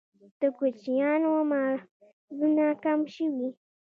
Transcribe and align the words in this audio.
د 0.39 0.41
کوچیانو 0.57 1.31
مالونه 1.49 2.65
کم 2.83 2.99
شوي؟ 3.15 3.49